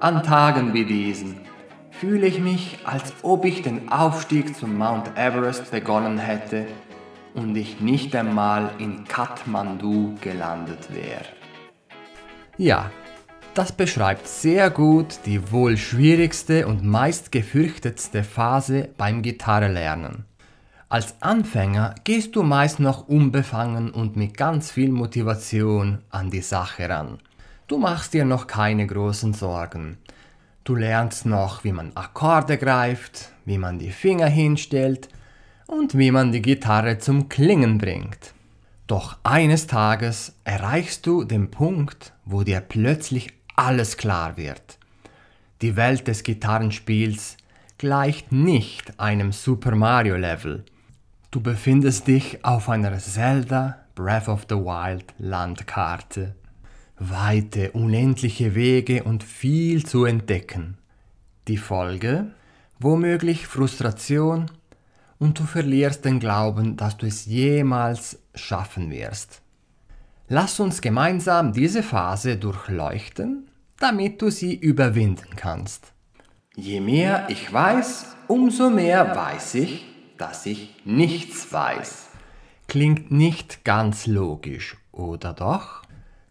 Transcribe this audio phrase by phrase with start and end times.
[0.00, 1.40] An Tagen wie diesen
[1.90, 6.66] fühle ich mich, als ob ich den Aufstieg zum Mount Everest begonnen hätte
[7.34, 11.24] und ich nicht einmal in Kathmandu gelandet wäre.
[12.56, 12.92] Ja,
[13.54, 20.26] das beschreibt sehr gut die wohl schwierigste und meist gefürchtetste Phase beim Gitarrelernen.
[20.88, 26.88] Als Anfänger gehst du meist noch unbefangen und mit ganz viel Motivation an die Sache
[26.88, 27.18] ran.
[27.68, 29.98] Du machst dir noch keine großen Sorgen.
[30.64, 35.10] Du lernst noch, wie man Akkorde greift, wie man die Finger hinstellt
[35.66, 38.32] und wie man die Gitarre zum Klingen bringt.
[38.86, 44.78] Doch eines Tages erreichst du den Punkt, wo dir plötzlich alles klar wird.
[45.60, 47.36] Die Welt des Gitarrenspiels
[47.76, 50.64] gleicht nicht einem Super Mario Level.
[51.30, 56.34] Du befindest dich auf einer Zelda Breath of the Wild Landkarte.
[56.98, 60.78] Weite, unendliche Wege und viel zu entdecken.
[61.46, 62.32] Die Folge?
[62.78, 64.50] Womöglich Frustration
[65.18, 69.42] und du verlierst den Glauben, dass du es jemals schaffen wirst.
[70.28, 75.92] Lass uns gemeinsam diese Phase durchleuchten damit du sie überwinden kannst.
[76.56, 79.84] Je mehr ich weiß, umso mehr weiß ich,
[80.18, 82.08] dass ich nichts weiß.
[82.66, 85.82] Klingt nicht ganz logisch, oder doch?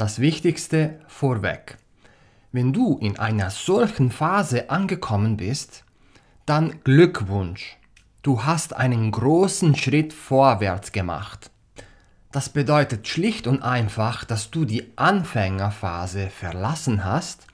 [0.00, 1.76] Das Wichtigste vorweg.
[2.52, 5.84] Wenn du in einer solchen Phase angekommen bist,
[6.46, 7.76] dann Glückwunsch.
[8.22, 11.50] Du hast einen großen Schritt vorwärts gemacht.
[12.32, 17.46] Das bedeutet schlicht und einfach, dass du die Anfängerphase verlassen hast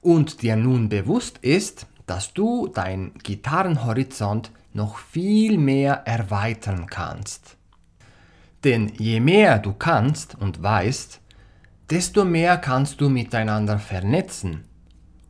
[0.00, 7.56] und dir nun bewusst ist, dass du deinen Gitarrenhorizont noch viel mehr erweitern kannst.
[8.62, 11.20] Denn je mehr du kannst und weißt,
[11.90, 14.64] desto mehr kannst du miteinander vernetzen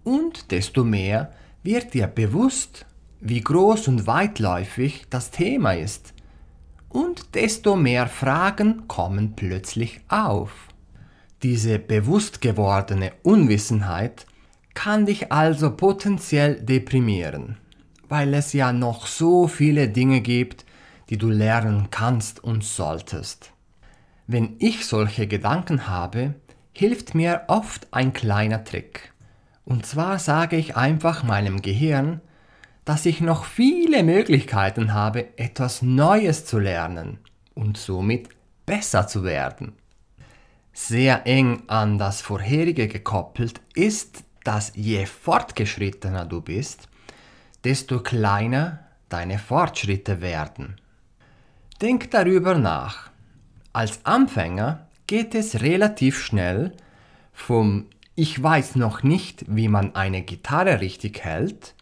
[0.04, 2.86] und desto mehr wird dir bewusst,
[3.20, 6.14] wie groß und weitläufig das Thema ist
[6.94, 10.68] und desto mehr Fragen kommen plötzlich auf.
[11.42, 14.26] Diese bewusst gewordene Unwissenheit
[14.74, 17.58] kann dich also potenziell deprimieren,
[18.08, 20.64] weil es ja noch so viele Dinge gibt,
[21.10, 23.52] die du lernen kannst und solltest.
[24.26, 26.34] Wenn ich solche Gedanken habe,
[26.74, 29.12] hilft mir oft ein kleiner Trick.
[29.64, 32.20] Und zwar sage ich einfach meinem Gehirn,
[32.84, 37.18] dass ich noch viele Möglichkeiten habe, etwas Neues zu lernen
[37.54, 38.28] und somit
[38.66, 39.72] besser zu werden.
[40.72, 46.88] Sehr eng an das vorherige gekoppelt ist, dass je fortgeschrittener du bist,
[47.62, 50.76] desto kleiner deine Fortschritte werden.
[51.80, 53.10] Denk darüber nach.
[53.72, 56.72] Als Anfänger geht es relativ schnell
[57.32, 57.86] vom
[58.16, 61.76] Ich weiß noch nicht, wie man eine Gitarre richtig hält,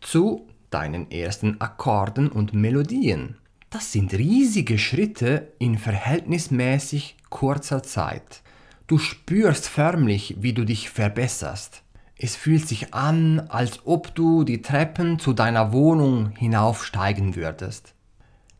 [0.00, 3.36] zu deinen ersten Akkorden und Melodien.
[3.68, 8.40] Das sind riesige Schritte in verhältnismäßig kurzer Zeit.
[8.86, 11.82] Du spürst förmlich, wie du dich verbesserst.
[12.16, 17.92] Es fühlt sich an, als ob du die Treppen zu deiner Wohnung hinaufsteigen würdest.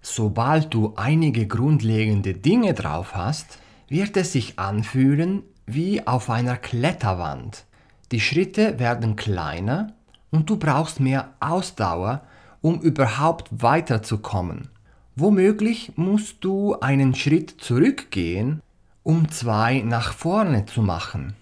[0.03, 7.65] Sobald du einige grundlegende Dinge drauf hast, wird es sich anfühlen wie auf einer Kletterwand.
[8.13, 9.93] Die Schritte werden kleiner
[10.31, 12.23] und du brauchst mehr Ausdauer,
[12.61, 14.69] um überhaupt weiterzukommen.
[15.17, 18.61] Womöglich musst du einen Schritt zurückgehen,
[19.03, 21.35] um zwei nach vorne zu machen.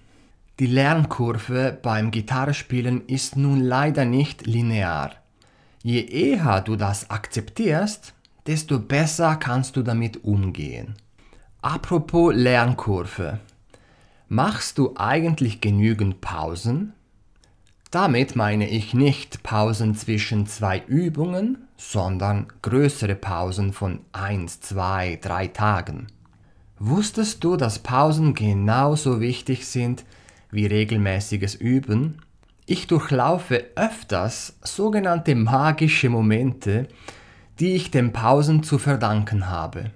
[0.59, 5.13] Die Lernkurve beim Gitarrespielen ist nun leider nicht linear.
[5.83, 8.15] Je eher du das akzeptierst,
[8.47, 10.95] desto besser kannst du damit umgehen.
[11.65, 13.39] Apropos Lernkurve.
[14.27, 16.93] Machst du eigentlich genügend Pausen?
[17.93, 25.47] Damit meine ich nicht Pausen zwischen zwei Übungen, sondern größere Pausen von 1, 2, 3
[25.47, 26.09] Tagen.
[26.81, 30.05] Wusstest du, dass Pausen genauso wichtig sind
[30.51, 32.23] wie regelmäßiges Üben?
[32.67, 36.89] Ich durchlaufe öfters sogenannte magische Momente,
[37.61, 39.93] die ich den Pausen zu verdanken habe.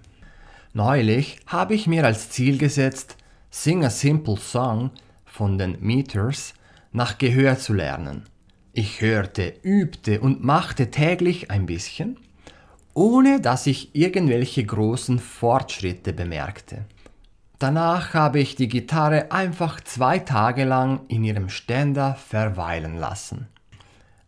[0.76, 3.16] Neulich habe ich mir als Ziel gesetzt,
[3.48, 4.90] Sing a Simple Song
[5.24, 6.52] von den Meters
[6.92, 8.24] nach Gehör zu lernen.
[8.74, 12.18] Ich hörte, übte und machte täglich ein bisschen,
[12.92, 16.84] ohne dass ich irgendwelche großen Fortschritte bemerkte.
[17.58, 23.46] Danach habe ich die Gitarre einfach zwei Tage lang in ihrem Ständer verweilen lassen.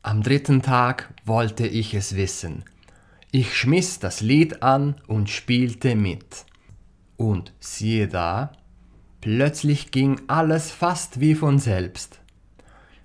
[0.00, 2.64] Am dritten Tag wollte ich es wissen.
[3.30, 6.46] Ich schmiss das Lied an und spielte mit.
[7.18, 8.52] Und siehe da,
[9.20, 12.20] plötzlich ging alles fast wie von selbst.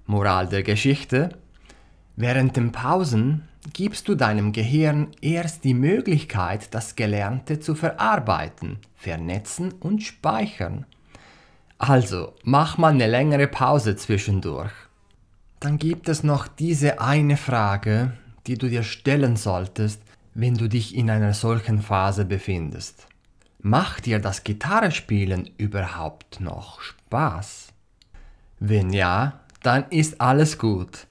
[0.06, 1.38] Moral der Geschichte?
[2.16, 9.74] Während den Pausen gibst du deinem Gehirn erst die Möglichkeit, das Gelernte zu verarbeiten, vernetzen
[9.74, 10.86] und speichern.
[11.78, 14.72] Also, mach mal eine längere Pause zwischendurch.
[15.60, 18.14] Dann gibt es noch diese eine Frage,
[18.48, 20.01] die du dir stellen solltest,
[20.34, 23.07] wenn du dich in einer solchen Phase befindest.
[23.60, 27.68] Macht dir das Gitarrespielen überhaupt noch Spaß?
[28.60, 31.07] Wenn ja, dann ist alles gut.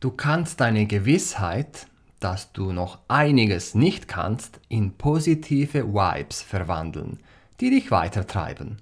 [0.00, 1.86] Du kannst deine Gewissheit,
[2.20, 7.18] dass du noch einiges nicht kannst, in positive Vibes verwandeln,
[7.60, 8.78] die dich weitertreiben.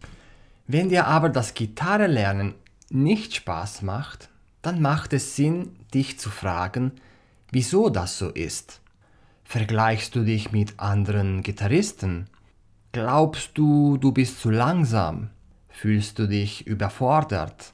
[0.67, 2.55] Wenn dir aber das Gitarrelernen
[2.91, 4.29] nicht Spaß macht,
[4.63, 6.93] dann macht es Sinn, dich zu fragen,
[7.51, 8.81] wieso das so ist.
[9.45, 12.27] Vergleichst du dich mit anderen Gitarristen?
[12.93, 15.31] Glaubst du, du bist zu langsam?
[15.69, 17.73] Fühlst du dich überfordert?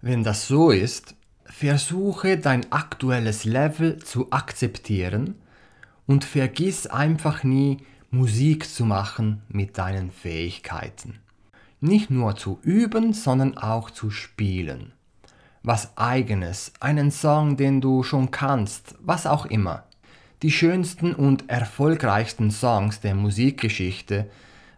[0.00, 1.14] Wenn das so ist,
[1.44, 5.36] Versuche dein aktuelles Level zu akzeptieren
[6.06, 7.78] und vergiss einfach nie,
[8.10, 11.20] Musik zu machen mit deinen Fähigkeiten.
[11.80, 14.92] Nicht nur zu üben, sondern auch zu spielen.
[15.62, 19.84] Was eigenes, einen Song, den du schon kannst, was auch immer.
[20.42, 24.28] Die schönsten und erfolgreichsten Songs der Musikgeschichte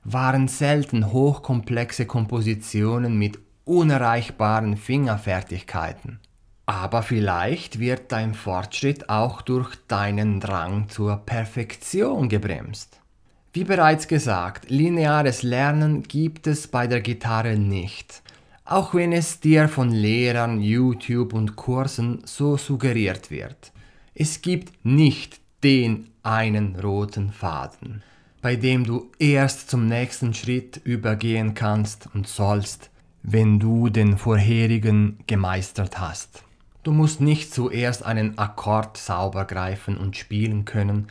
[0.05, 6.21] waren selten hochkomplexe Kompositionen mit unerreichbaren Fingerfertigkeiten.
[6.67, 13.01] Aber vielleicht wird dein Fortschritt auch durch deinen Drang zur Perfektion gebremst.
[13.55, 18.23] Wie bereits gesagt, lineares Lernen gibt es bei der Gitarre nicht,
[18.65, 23.73] auch wenn es dir von Lehrern, YouTube und Kursen so suggeriert wird.
[24.15, 28.03] Es gibt nicht den einen roten Faden,
[28.41, 32.91] bei dem du erst zum nächsten Schritt übergehen kannst und sollst,
[33.23, 36.43] wenn du den vorherigen gemeistert hast.
[36.83, 41.07] Du musst nicht zuerst einen Akkord sauber greifen und spielen können,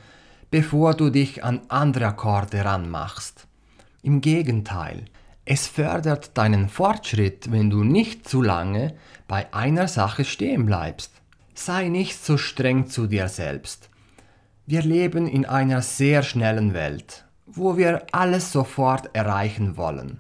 [0.52, 3.48] bevor du dich an andere Akkorde ranmachst.
[4.04, 5.06] Im Gegenteil,
[5.46, 8.94] es fördert deinen Fortschritt, wenn du nicht zu lange
[9.28, 11.12] bei einer Sache stehen bleibst.
[11.54, 13.90] Sei nicht so streng zu dir selbst.
[14.66, 20.20] Wir leben in einer sehr schnellen Welt, wo wir alles sofort erreichen wollen.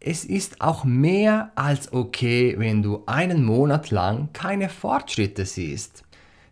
[0.00, 6.02] Es ist auch mehr als okay, wenn du einen Monat lang keine Fortschritte siehst.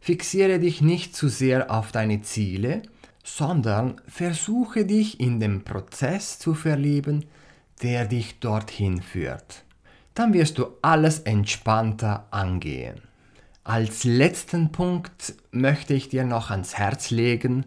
[0.00, 2.82] Fixiere dich nicht zu sehr auf deine Ziele,
[3.25, 7.25] sondern versuche dich in den Prozess zu verlieben,
[7.82, 9.64] der dich dorthin führt.
[10.14, 13.02] Dann wirst du alles entspannter angehen.
[13.64, 17.64] Als letzten Punkt möchte ich dir noch ans Herz legen,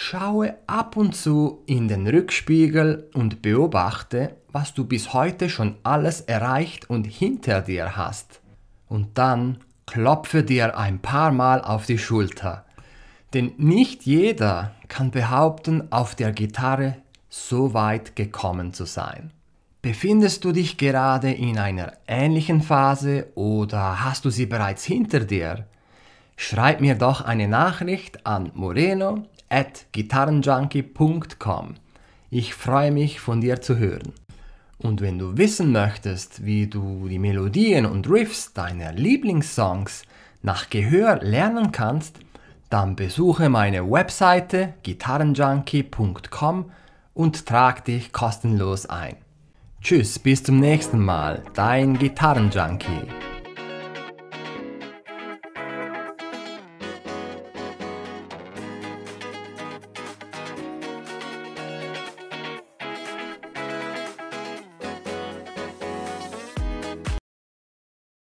[0.00, 6.20] Schaue ab und zu in den Rückspiegel und beobachte, was du bis heute schon alles
[6.20, 8.40] erreicht und hinter dir hast.
[8.86, 12.64] Und dann klopfe dir ein paar Mal auf die Schulter.
[13.34, 16.98] Denn nicht jeder kann behaupten, auf der Gitarre
[17.28, 19.30] so weit gekommen zu sein.
[19.82, 25.66] Befindest du dich gerade in einer ähnlichen Phase oder hast du sie bereits hinter dir?
[26.36, 31.74] Schreib mir doch eine Nachricht an moreno at gitarrenjunkie.com.
[32.30, 34.12] Ich freue mich von dir zu hören.
[34.78, 40.02] Und wenn du wissen möchtest, wie du die Melodien und Riffs deiner Lieblingssongs
[40.42, 42.18] nach Gehör lernen kannst,
[42.70, 46.70] dann besuche meine Webseite gitarrenjunkie.com
[47.18, 49.16] und trag dich kostenlos ein.
[49.82, 53.08] Tschüss, bis zum nächsten Mal, dein Gitarrenjunkie.